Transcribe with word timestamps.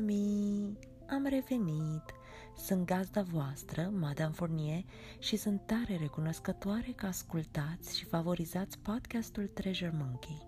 Ami! 0.00 0.78
Am 1.08 1.26
revenit! 1.26 2.02
Sunt 2.56 2.86
gazda 2.86 3.22
voastră, 3.22 3.92
Madame 3.98 4.32
Fournier, 4.34 4.84
și 5.18 5.36
sunt 5.36 5.60
tare 5.66 5.96
recunoscătoare 5.96 6.92
că 6.96 7.06
ascultați 7.06 7.98
și 7.98 8.04
favorizați 8.04 8.78
podcastul 8.78 9.46
Treasure 9.46 9.94
Monkey. 9.98 10.46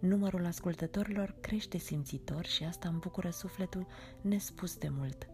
Numărul 0.00 0.46
ascultătorilor 0.46 1.34
crește 1.40 1.78
simțitor 1.78 2.44
și 2.44 2.64
asta 2.64 2.88
îmi 2.88 2.98
bucură 2.98 3.30
sufletul 3.30 3.86
nespus 4.20 4.76
de 4.76 4.88
mult. 4.90 5.28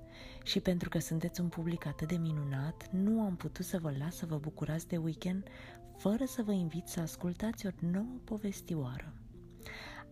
Și 0.44 0.60
pentru 0.60 0.88
că 0.88 0.98
sunteți 0.98 1.40
un 1.40 1.48
public 1.48 1.86
atât 1.86 2.08
de 2.08 2.16
minunat, 2.16 2.88
nu 2.92 3.20
am 3.20 3.36
putut 3.36 3.64
să 3.64 3.78
vă 3.78 3.92
las 3.98 4.16
să 4.16 4.26
vă 4.26 4.36
bucurați 4.38 4.88
de 4.88 4.96
weekend 4.96 5.48
fără 5.96 6.24
să 6.24 6.42
vă 6.42 6.52
invit 6.52 6.86
să 6.86 7.00
ascultați 7.00 7.66
o 7.66 7.70
nouă 7.80 8.20
povestioară. 8.24 9.23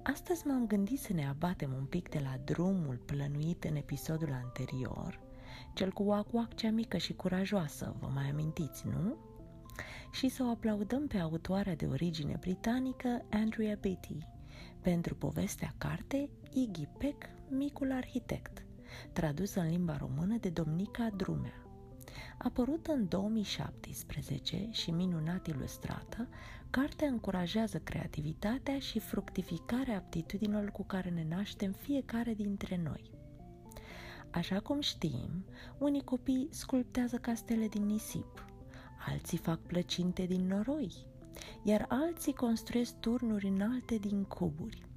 Astăzi 0.03 0.47
m-am 0.47 0.67
gândit 0.67 1.01
să 1.01 1.13
ne 1.13 1.29
abatem 1.29 1.73
un 1.73 1.85
pic 1.85 2.09
de 2.09 2.19
la 2.19 2.37
drumul 2.45 2.97
plănuit 2.97 3.65
în 3.65 3.77
episodul 3.77 4.41
anterior, 4.45 5.21
cel 5.75 5.91
cu 5.91 6.03
Wakwak 6.03 6.55
cea 6.55 6.71
mică 6.71 6.97
și 6.97 7.13
curajoasă, 7.13 7.97
vă 8.01 8.07
mai 8.15 8.31
amintiți, 8.31 8.87
nu? 8.87 9.17
Și 10.11 10.29
să 10.29 10.43
o 10.43 10.51
aplaudăm 10.51 11.07
pe 11.07 11.19
autoarea 11.19 11.77
de 11.77 11.87
origine 11.87 12.37
britanică 12.41 13.25
Andrea 13.31 13.79
Beatty 13.81 14.17
pentru 14.81 15.15
povestea 15.15 15.75
carte 15.79 16.31
Iggy 16.53 16.87
Peck, 16.99 17.29
micul 17.49 17.93
arhitect, 17.93 18.65
tradusă 19.13 19.61
în 19.61 19.69
limba 19.69 19.97
română 19.97 20.37
de 20.37 20.49
Domnica 20.49 21.11
Drumea. 21.17 21.62
Apărută 22.39 22.93
în 22.93 23.09
2017 23.09 24.69
și 24.71 24.91
minunat 24.91 25.47
ilustrată, 25.47 26.29
cartea 26.71 27.09
încurajează 27.09 27.79
creativitatea 27.79 28.79
și 28.79 28.99
fructificarea 28.99 29.97
aptitudinilor 29.97 30.71
cu 30.71 30.85
care 30.85 31.11
ne 31.11 31.27
naștem 31.29 31.73
fiecare 31.73 32.35
dintre 32.35 32.81
noi. 32.85 33.11
Așa 34.31 34.61
cum 34.61 34.81
știm, 34.81 35.45
unii 35.79 36.05
copii 36.05 36.49
sculptează 36.51 37.17
castele 37.17 37.69
din 37.69 37.87
nisip, 37.87 38.47
alții 39.09 39.39
fac 39.39 39.59
plăcinte 39.59 40.25
din 40.25 40.47
noroi, 40.47 41.07
iar 41.63 41.85
alții 41.89 42.35
construiesc 42.35 42.95
turnuri 43.01 43.47
înalte 43.47 43.97
din 43.97 44.25
cuburi. 44.25 44.92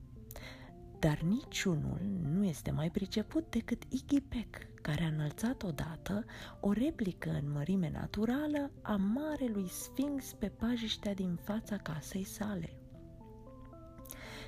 Dar 1.06 1.20
niciunul 1.20 2.00
nu 2.31 2.45
este 2.45 2.72
mai 2.72 2.89
priceput 2.89 3.50
decât 3.50 3.84
Iggy 3.89 4.22
Peck, 4.22 4.81
care 4.81 5.03
a 5.03 5.08
înălțat 5.08 5.64
odată 5.64 6.25
o 6.59 6.72
replică 6.72 7.30
în 7.30 7.52
mărime 7.52 7.92
naturală 7.94 8.72
a 8.81 8.95
marelui 8.95 9.67
Sphinx 9.70 10.34
pe 10.34 10.47
pajiștea 10.47 11.14
din 11.14 11.36
fața 11.36 11.78
casei 11.78 12.23
sale. 12.23 12.78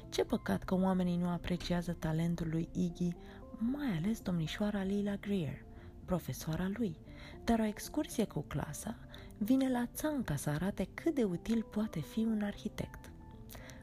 Ce 0.09 0.23
păcat 0.23 0.63
că 0.63 0.75
oamenii 0.75 1.17
nu 1.17 1.27
apreciază 1.29 1.93
talentul 1.99 2.47
lui 2.49 2.69
Iggy, 2.73 3.15
mai 3.57 3.97
ales 3.97 4.21
domnișoara 4.21 4.83
Lila 4.83 5.15
Greer, 5.15 5.65
profesoara 6.05 6.69
lui, 6.73 6.97
dar 7.43 7.59
o 7.59 7.65
excursie 7.65 8.25
cu 8.25 8.41
clasa 8.41 8.97
vine 9.37 9.69
la 9.69 9.85
țanca 9.93 10.35
să 10.35 10.49
arate 10.49 10.87
cât 10.93 11.15
de 11.15 11.23
util 11.23 11.63
poate 11.63 11.99
fi 11.99 12.19
un 12.19 12.41
arhitect. 12.43 13.11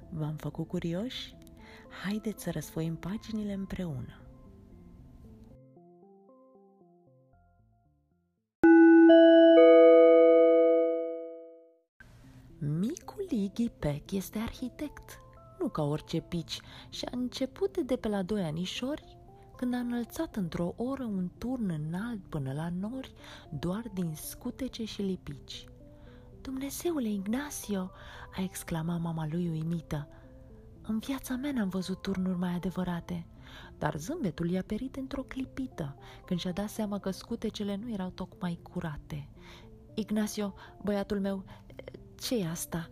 V-am 0.09 0.37
făcut 0.37 0.69
curioși? 0.69 1.35
Haideți 2.03 2.43
să 2.43 2.51
răsfoim 2.51 2.97
paginile 2.97 3.53
împreună. 3.53 4.19
Micul 12.59 13.27
Iggy 13.31 13.69
Peck 13.69 14.11
este 14.11 14.39
arhitect, 14.39 15.21
nu 15.59 15.69
ca 15.69 15.83
orice 15.83 16.21
pici, 16.21 16.61
și 16.91 17.05
a 17.05 17.11
început 17.13 17.79
de 17.79 17.97
pe 17.97 18.09
la 18.09 18.23
doi 18.23 18.43
anișori 18.43 19.17
când 19.57 19.75
a 19.75 19.79
înălțat 19.79 20.37
într-o 20.37 20.75
oră 20.77 21.05
un 21.05 21.31
turn 21.39 21.69
înalt 21.69 22.27
până 22.29 22.53
la 22.53 22.69
nori, 22.81 23.13
doar 23.51 23.83
din 23.95 24.15
scutece 24.15 24.85
și 24.85 25.03
lipici. 25.03 25.65
Dumnezeule 26.41 27.09
Ignacio!" 27.09 27.91
a 28.37 28.43
exclamat 28.43 29.01
mama 29.01 29.27
lui 29.31 29.49
uimită. 29.49 30.09
În 30.87 30.99
viața 30.99 31.37
mea 31.37 31.53
n-am 31.53 31.69
văzut 31.69 32.03
turnuri 32.03 32.39
mai 32.39 32.55
adevărate." 32.55 33.27
Dar 33.79 33.97
zâmbetul 33.97 34.51
i-a 34.51 34.63
perit 34.63 34.97
într-o 34.97 35.23
clipită, 35.23 35.97
când 36.25 36.41
și-a 36.41 36.53
dat 36.53 36.69
seama 36.69 36.99
că 36.99 37.11
scutecele 37.11 37.77
nu 37.77 37.93
erau 37.93 38.11
tocmai 38.11 38.59
curate. 38.63 39.29
Ignacio, 39.95 40.55
băiatul 40.83 41.21
meu, 41.21 41.45
ce 42.21 42.37
e 42.37 42.49
asta? 42.49 42.89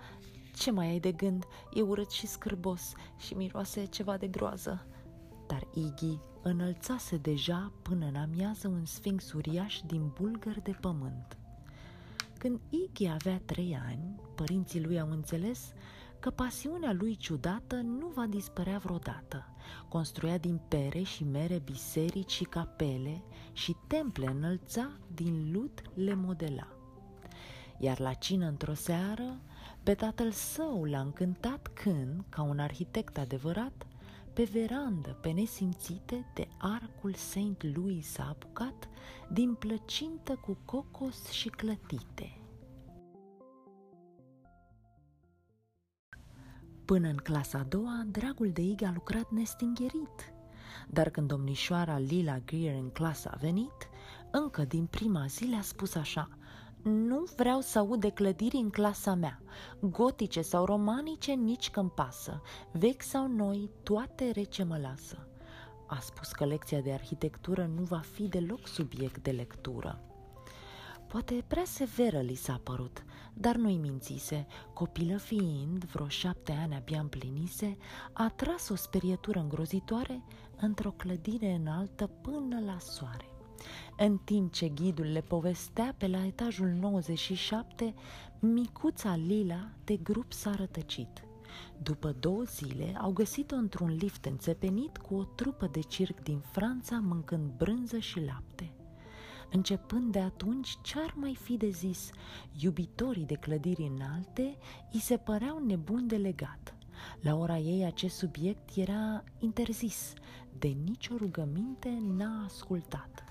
Ce 0.54 0.70
mai 0.70 0.86
ai 0.86 1.00
de 1.00 1.12
gând? 1.12 1.44
E 1.74 1.82
urât 1.82 2.10
și 2.10 2.26
scârbos 2.26 2.92
și 3.18 3.34
miroase 3.34 3.84
ceva 3.84 4.16
de 4.16 4.26
groază. 4.26 4.86
Dar 5.46 5.66
Iggy 5.74 6.18
înălțase 6.42 7.16
deja 7.16 7.72
până 7.82 8.06
în 8.06 8.14
amiază 8.14 8.68
un 8.68 8.84
sfinx 8.84 9.32
uriaș 9.32 9.80
din 9.86 10.12
bulgăr 10.20 10.60
de 10.60 10.76
pământ. 10.80 11.36
Când 12.38 12.60
Iggy 12.68 13.06
avea 13.06 13.40
trei 13.44 13.78
ani, 13.86 14.20
părinții 14.34 14.84
lui 14.84 15.00
au 15.00 15.10
înțeles 15.10 15.72
că 16.22 16.30
pasiunea 16.30 16.92
lui 16.92 17.16
ciudată 17.16 17.76
nu 17.76 18.06
va 18.06 18.26
dispărea 18.26 18.78
vreodată. 18.78 19.46
Construia 19.88 20.38
din 20.38 20.60
pere 20.68 21.02
și 21.02 21.24
mere 21.24 21.58
biserici 21.64 22.30
și 22.30 22.44
capele 22.44 23.22
și 23.52 23.76
temple 23.86 24.26
înălța, 24.26 24.90
din 25.14 25.52
lut 25.52 25.82
le 25.94 26.14
modela. 26.14 26.66
Iar 27.78 28.00
la 28.00 28.12
cină 28.12 28.46
într-o 28.46 28.74
seară, 28.74 29.40
pe 29.82 29.94
tatăl 29.94 30.30
său 30.30 30.84
l-a 30.84 31.00
încântat 31.00 31.70
când, 31.74 32.24
ca 32.28 32.42
un 32.42 32.58
arhitect 32.58 33.18
adevărat, 33.18 33.86
pe 34.32 34.42
verandă, 34.42 35.10
pe 35.10 35.30
nesimțite, 35.30 36.30
de 36.34 36.48
arcul 36.58 37.14
Saint 37.14 37.74
Louis 37.74 38.06
s-a 38.06 38.28
apucat, 38.28 38.88
din 39.32 39.54
plăcintă 39.54 40.34
cu 40.34 40.56
cocos 40.64 41.30
și 41.30 41.48
clătite. 41.48 42.41
Până 46.92 47.08
în 47.08 47.16
clasa 47.16 47.58
a 47.58 47.62
doua, 47.62 48.04
dragul 48.06 48.50
de 48.50 48.60
Ig 48.60 48.82
a 48.82 48.90
lucrat 48.94 49.30
nestingherit. 49.30 50.34
Dar 50.88 51.10
când 51.10 51.28
domnișoara 51.28 51.98
Lila 51.98 52.38
Greer 52.38 52.74
în 52.74 52.90
clasă 52.90 53.30
a 53.34 53.36
venit, 53.40 53.88
încă 54.30 54.64
din 54.64 54.86
prima 54.86 55.26
zi 55.26 55.44
le-a 55.44 55.60
spus 55.60 55.94
așa– 55.94 56.28
nu 56.82 57.24
vreau 57.36 57.60
să 57.60 57.78
aud 57.78 58.00
de 58.00 58.10
clădiri 58.10 58.56
în 58.56 58.70
clasa 58.70 59.14
mea, 59.14 59.42
gotice 59.80 60.42
sau 60.42 60.64
romanice, 60.64 61.32
nici 61.32 61.70
când 61.70 61.90
pasă, 61.90 62.42
vechi 62.72 63.02
sau 63.02 63.28
noi, 63.28 63.70
toate 63.82 64.30
rece 64.30 64.62
mă 64.62 64.78
lasă. 64.78 65.26
A 65.86 65.98
spus 66.00 66.28
că 66.32 66.44
lecția 66.44 66.80
de 66.80 66.92
arhitectură 66.92 67.70
nu 67.76 67.82
va 67.82 68.00
fi 68.12 68.22
deloc 68.22 68.66
subiect 68.66 69.22
de 69.22 69.30
lectură. 69.30 70.11
Poate 71.12 71.44
prea 71.46 71.64
severă 71.64 72.20
li 72.20 72.34
s-a 72.34 72.60
părut, 72.62 73.04
dar 73.34 73.56
nu-i 73.56 73.76
mințise. 73.76 74.46
Copilă 74.72 75.16
fiind, 75.16 75.84
vreo 75.84 76.08
șapte 76.08 76.52
ani 76.52 76.74
abia 76.74 77.00
împlinise, 77.00 77.76
a 78.12 78.28
tras 78.36 78.68
o 78.68 78.74
sperietură 78.74 79.38
îngrozitoare 79.38 80.22
într-o 80.60 80.90
clădire 80.90 81.52
înaltă 81.52 82.06
până 82.06 82.60
la 82.66 82.78
soare. 82.78 83.28
În 83.96 84.18
timp 84.18 84.52
ce 84.52 84.68
ghidul 84.68 85.04
le 85.04 85.20
povestea 85.20 85.94
pe 85.98 86.06
la 86.06 86.24
etajul 86.26 86.68
97, 86.68 87.94
micuța 88.38 89.16
Lila 89.16 89.68
de 89.84 89.96
grup 89.96 90.32
s-a 90.32 90.54
rătăcit. 90.54 91.24
După 91.82 92.16
două 92.20 92.42
zile 92.42 92.98
au 93.00 93.12
găsit-o 93.12 93.54
într-un 93.54 93.88
lift 93.88 94.24
înțepenit 94.24 94.96
cu 94.96 95.14
o 95.14 95.24
trupă 95.24 95.66
de 95.66 95.80
circ 95.80 96.22
din 96.22 96.38
Franța 96.38 96.98
mâncând 97.02 97.50
brânză 97.56 97.98
și 97.98 98.20
lapte. 98.20 98.72
Începând 99.52 100.12
de 100.12 100.18
atunci, 100.18 100.78
ce-ar 100.82 101.14
mai 101.16 101.34
fi 101.34 101.56
de 101.56 101.68
zis? 101.68 102.10
Iubitorii 102.60 103.24
de 103.24 103.34
clădiri 103.34 103.90
înalte 103.96 104.56
îi 104.92 105.00
se 105.00 105.16
păreau 105.16 105.58
nebuni 105.58 106.08
de 106.08 106.16
legat. 106.16 106.74
La 107.20 107.34
ora 107.34 107.58
ei 107.58 107.84
acest 107.84 108.16
subiect 108.16 108.76
era 108.76 109.24
interzis, 109.38 110.12
de 110.58 110.68
nicio 110.68 111.14
rugăminte 111.16 111.98
n-a 112.16 112.44
ascultat. 112.44 113.24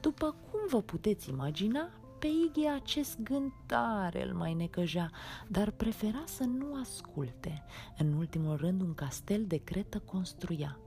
După 0.00 0.36
cum 0.50 0.60
vă 0.68 0.82
puteți 0.82 1.28
imagina, 1.28 1.88
pe 2.18 2.26
Iggy 2.26 2.66
acest 2.66 3.20
gând 3.20 3.52
tare 3.66 4.26
îl 4.26 4.34
mai 4.34 4.54
necăjea, 4.54 5.10
dar 5.48 5.70
prefera 5.70 6.22
să 6.26 6.44
nu 6.44 6.74
asculte. 6.80 7.64
În 7.98 8.12
ultimul 8.12 8.56
rând, 8.56 8.80
un 8.80 8.94
castel 8.94 9.44
de 9.46 9.56
cretă 9.56 9.98
construia. 9.98 10.78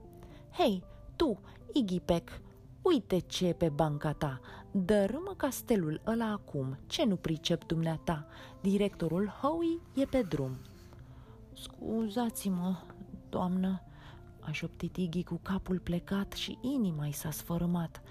Hei, 0.52 0.82
tu, 1.16 1.40
Iggy 1.72 2.00
Peck, 2.00 2.40
uite 2.88 3.18
ce 3.18 3.52
pe 3.52 3.68
banca 3.68 4.12
ta, 4.12 4.40
dărâmă 4.70 5.34
castelul 5.36 6.00
ăla 6.06 6.30
acum, 6.30 6.78
ce 6.86 7.04
nu 7.04 7.16
pricep 7.16 7.64
dumneata? 7.64 8.26
Directorul 8.60 9.26
Howie 9.26 9.80
e 9.94 10.04
pe 10.04 10.22
drum. 10.22 10.56
Scuzați-mă, 11.52 12.76
doamnă, 13.28 13.82
a 14.40 14.50
șoptit 14.50 14.96
Iggy 14.96 15.24
cu 15.24 15.40
capul 15.42 15.78
plecat 15.78 16.32
și 16.32 16.58
inima 16.60 17.06
i 17.06 17.12
s-a 17.12 17.30
sfărâmat 17.30 18.02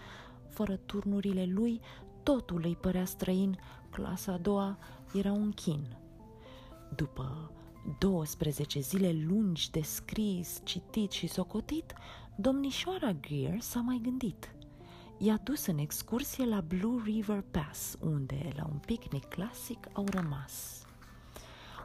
fără 0.49 0.75
turnurile 0.75 1.45
lui, 1.45 1.81
totul 2.23 2.61
îi 2.63 2.75
părea 2.75 3.05
străin, 3.05 3.59
clasa 3.89 4.31
a 4.31 4.37
doua 4.37 4.77
era 5.13 5.31
un 5.31 5.51
chin. 5.51 5.97
După 6.95 7.51
12 7.99 8.79
zile 8.79 9.11
lungi 9.27 9.71
de 9.71 9.81
scris, 9.81 10.61
citit 10.63 11.11
și 11.11 11.27
socotit, 11.27 11.93
domnișoara 12.35 13.11
Greer 13.11 13.59
s-a 13.59 13.79
mai 13.79 13.99
gândit. 14.03 14.56
I-a 15.19 15.39
dus 15.43 15.65
în 15.65 15.77
excursie 15.77 16.45
la 16.45 16.61
Blue 16.61 17.01
River 17.03 17.43
Pass, 17.51 17.97
unde, 17.99 18.53
la 18.55 18.67
un 18.71 18.77
picnic 18.85 19.25
clasic, 19.25 19.87
au 19.93 20.05
rămas. 20.09 20.85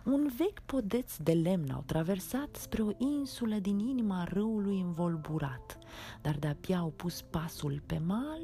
Un 0.05 0.31
vechi 0.37 0.61
podeț 0.67 1.17
de 1.17 1.33
lemn 1.33 1.71
au 1.71 1.83
traversat 1.87 2.57
spre 2.57 2.83
o 2.83 2.91
insulă 2.99 3.55
din 3.55 3.79
inima 3.79 4.25
râului 4.25 4.81
învolburat, 4.81 5.79
dar 6.23 6.35
de-abia 6.35 6.79
au 6.79 6.93
pus 6.97 7.23
pasul 7.23 7.83
pe 7.87 7.99
mal, 8.07 8.41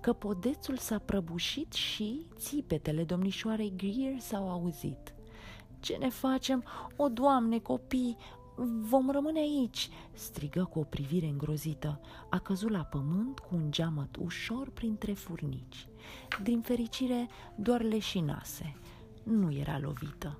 că 0.00 0.12
podețul 0.12 0.76
s-a 0.76 0.98
prăbușit 0.98 1.72
și 1.72 2.26
țipetele 2.36 3.04
domnișoarei 3.04 3.72
Greer 3.76 4.18
s-au 4.18 4.50
auzit. 4.50 5.14
Ce 5.80 5.96
ne 5.96 6.08
facem? 6.08 6.64
O, 6.96 7.08
Doamne, 7.08 7.58
copii, 7.58 8.16
Vom 8.64 9.10
rămâne 9.10 9.38
aici!" 9.38 9.88
strigă 10.12 10.64
cu 10.64 10.78
o 10.78 10.82
privire 10.82 11.26
îngrozită. 11.26 12.00
A 12.30 12.38
căzut 12.38 12.70
la 12.70 12.82
pământ 12.82 13.38
cu 13.38 13.54
un 13.54 13.70
geamăt 13.70 14.16
ușor 14.16 14.70
printre 14.70 15.12
furnici. 15.12 15.88
Din 16.42 16.60
fericire, 16.60 17.28
doar 17.56 17.82
leșinase. 17.82 18.76
Nu 19.22 19.52
era 19.52 19.78
lovită. 19.78 20.38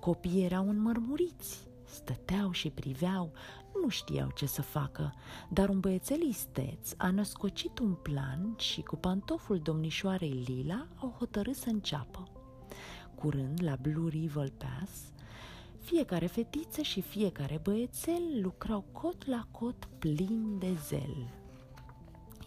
Copiii 0.00 0.44
erau 0.44 0.68
înmărmuriți, 0.68 1.68
stăteau 1.84 2.52
și 2.52 2.70
priveau, 2.70 3.32
nu 3.82 3.88
știau 3.88 4.30
ce 4.34 4.46
să 4.46 4.62
facă, 4.62 5.14
dar 5.50 5.68
un 5.68 5.80
băiețel 5.80 6.20
isteț 6.20 6.94
a 6.96 7.10
născocit 7.10 7.78
un 7.78 7.94
plan 7.94 8.54
și 8.58 8.82
cu 8.82 8.96
pantoful 8.96 9.58
domnișoarei 9.58 10.44
Lila 10.46 10.86
au 10.96 11.14
hotărât 11.18 11.56
să 11.56 11.68
înceapă. 11.68 12.28
Curând, 13.14 13.62
la 13.62 13.76
Blue 13.80 14.08
River 14.08 14.50
Pass, 14.50 15.12
fiecare 15.84 16.26
fetiță 16.26 16.82
și 16.82 17.00
fiecare 17.00 17.60
băiețel 17.62 18.40
lucrau 18.42 18.84
cot 18.92 19.26
la 19.26 19.46
cot 19.50 19.88
plin 19.98 20.58
de 20.58 20.78
zel. 20.86 21.28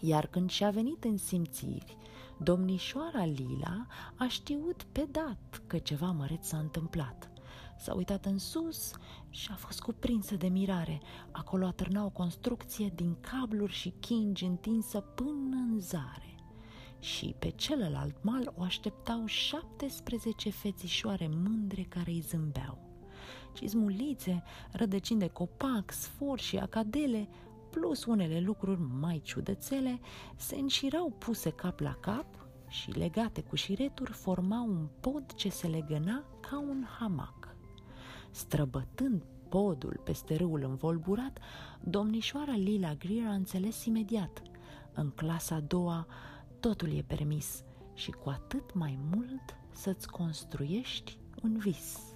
Iar 0.00 0.26
când 0.26 0.50
și-a 0.50 0.70
venit 0.70 1.04
în 1.04 1.16
simțiri, 1.16 1.96
domnișoara 2.38 3.24
Lila 3.24 3.86
a 4.16 4.26
știut 4.28 4.82
pe 4.82 5.08
dat 5.10 5.62
că 5.66 5.78
ceva 5.78 6.10
măreț 6.10 6.46
s-a 6.46 6.56
întâmplat. 6.56 7.30
S-a 7.78 7.94
uitat 7.94 8.24
în 8.24 8.38
sus 8.38 8.92
și 9.30 9.48
a 9.52 9.54
fost 9.54 9.80
cuprinsă 9.80 10.34
de 10.34 10.48
mirare. 10.48 11.00
Acolo 11.30 11.66
atârna 11.66 12.04
o 12.04 12.10
construcție 12.10 12.92
din 12.94 13.16
cabluri 13.20 13.72
și 13.72 13.94
chingi 14.00 14.44
întinsă 14.44 15.00
până 15.00 15.56
în 15.70 15.80
zare. 15.80 16.34
Și 16.98 17.34
pe 17.38 17.50
celălalt 17.50 18.22
mal 18.22 18.52
o 18.56 18.62
așteptau 18.62 19.26
17 19.26 20.50
fețișoare 20.50 21.28
mândre 21.28 21.82
care 21.82 22.10
îi 22.10 22.20
zâmbeau 22.20 22.87
cizmulițe, 23.52 24.42
rădăcini 24.72 25.18
de 25.18 25.28
copac, 25.28 25.92
sfor 25.92 26.38
și 26.38 26.56
acadele, 26.56 27.28
plus 27.70 28.04
unele 28.04 28.40
lucruri 28.40 28.80
mai 29.00 29.20
ciudățele, 29.24 30.00
se 30.36 30.56
înșirau 30.56 31.12
puse 31.18 31.50
cap 31.50 31.80
la 31.80 31.94
cap 32.00 32.26
și 32.68 32.90
legate 32.90 33.42
cu 33.42 33.56
șireturi 33.56 34.12
formau 34.12 34.66
un 34.66 34.88
pod 35.00 35.32
ce 35.34 35.48
se 35.48 35.66
legăna 35.66 36.24
ca 36.40 36.58
un 36.58 36.84
hamac. 36.98 37.56
Străbătând 38.30 39.22
podul 39.48 40.00
peste 40.04 40.36
râul 40.36 40.62
învolburat, 40.62 41.38
domnișoara 41.80 42.52
Lila 42.52 42.94
Greer 42.94 43.26
a 43.26 43.32
înțeles 43.32 43.84
imediat. 43.84 44.42
În 44.92 45.10
clasa 45.10 45.54
a 45.54 45.60
doua 45.60 46.06
totul 46.60 46.96
e 46.96 47.04
permis 47.06 47.64
și 47.94 48.10
cu 48.10 48.28
atât 48.28 48.74
mai 48.74 48.98
mult 49.14 49.56
să-ți 49.72 50.08
construiești 50.08 51.18
un 51.42 51.58
vis. 51.58 52.12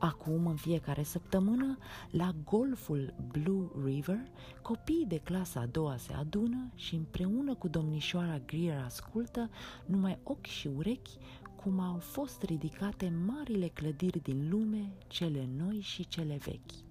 Acum, 0.00 0.46
în 0.46 0.56
fiecare 0.56 1.02
săptămână, 1.02 1.78
la 2.10 2.34
golful 2.44 3.14
Blue 3.32 3.68
River, 3.84 4.20
copiii 4.62 5.06
de 5.06 5.18
clasa 5.18 5.60
a 5.60 5.66
doua 5.66 5.96
se 5.96 6.12
adună 6.12 6.70
și 6.74 6.94
împreună 6.94 7.54
cu 7.54 7.68
domnișoara 7.68 8.38
Greer 8.46 8.82
ascultă 8.84 9.50
numai 9.86 10.18
ochi 10.22 10.46
și 10.46 10.68
urechi 10.76 11.18
cum 11.56 11.80
au 11.80 11.98
fost 11.98 12.42
ridicate 12.42 13.12
marile 13.26 13.68
clădiri 13.68 14.22
din 14.22 14.48
lume, 14.50 14.92
cele 15.06 15.48
noi 15.56 15.80
și 15.80 16.08
cele 16.08 16.38
vechi. 16.44 16.88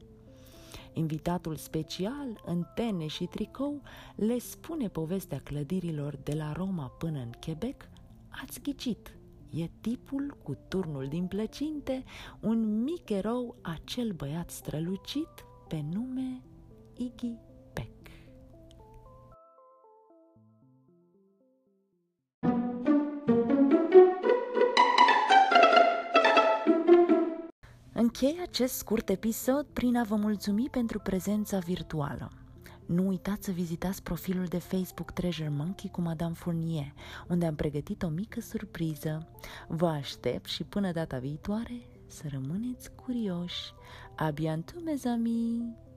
Invitatul 0.93 1.55
special, 1.55 2.41
în 2.45 2.65
tene 2.75 3.07
și 3.07 3.25
tricou, 3.25 3.81
le 4.15 4.39
spune 4.39 4.87
povestea 4.87 5.39
clădirilor 5.39 6.15
de 6.15 6.33
la 6.33 6.51
Roma 6.51 6.87
până 6.87 7.19
în 7.19 7.31
Quebec, 7.39 7.89
ați 8.29 8.61
ghicit– 8.61 9.13
E 9.49 9.69
tipul 9.81 10.37
cu 10.43 10.57
turnul 10.67 11.07
din 11.07 11.27
plăcinte, 11.27 12.03
un 12.39 12.83
mic 12.83 13.09
erou, 13.09 13.55
acel 13.61 14.11
băiat 14.11 14.49
strălucit 14.49 15.45
pe 15.67 15.83
nume 15.91 16.41
Iggy 16.97 17.37
Peck. 17.73 18.07
Închei 27.93 28.39
acest 28.41 28.73
scurt 28.73 29.09
episod 29.09 29.65
prin 29.73 29.97
a 29.97 30.03
vă 30.03 30.15
mulțumi 30.15 30.67
pentru 30.71 30.99
prezența 30.99 31.57
virtuală. 31.57 32.38
Nu 32.89 33.07
uitați 33.07 33.45
să 33.45 33.51
vizitați 33.51 34.03
profilul 34.03 34.45
de 34.45 34.57
Facebook 34.57 35.11
Treasure 35.11 35.49
Monkey 35.49 35.89
cu 35.89 36.01
Madame 36.01 36.33
Fournier, 36.33 36.93
unde 37.27 37.45
am 37.45 37.55
pregătit 37.55 38.03
o 38.03 38.07
mică 38.07 38.41
surpriză. 38.41 39.27
Vă 39.67 39.87
aștept 39.87 40.45
și 40.45 40.63
până 40.63 40.91
data 40.91 41.17
viitoare 41.17 41.81
să 42.07 42.23
rămâneți 42.31 42.91
curioși. 42.95 43.73
A 44.15 44.31
bientôt, 44.31 44.83
mes 44.83 45.05
amis! 45.05 45.88